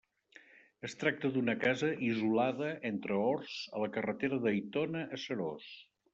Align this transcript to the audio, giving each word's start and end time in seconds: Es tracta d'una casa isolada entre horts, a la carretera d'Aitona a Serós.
Es 0.87 0.95
tracta 1.01 1.29
d'una 1.35 1.53
casa 1.65 1.89
isolada 2.07 2.71
entre 2.91 3.21
horts, 3.27 3.59
a 3.77 3.83
la 3.85 3.93
carretera 3.99 4.43
d'Aitona 4.47 5.07
a 5.19 5.23
Serós. 5.29 5.71